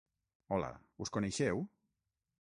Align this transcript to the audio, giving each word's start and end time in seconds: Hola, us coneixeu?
Hola, 0.55 0.71
us 1.05 1.13
coneixeu? 1.19 1.65